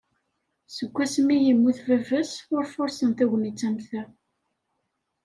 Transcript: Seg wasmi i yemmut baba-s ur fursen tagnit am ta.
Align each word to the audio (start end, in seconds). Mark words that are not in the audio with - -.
Seg 0.75 0.91
wasmi 0.95 1.33
i 1.37 1.43
yemmut 1.45 1.79
baba-s 1.87 2.31
ur 2.55 2.63
fursen 2.73 3.11
tagnit 3.17 3.61
am 3.67 3.77
ta. 3.87 4.03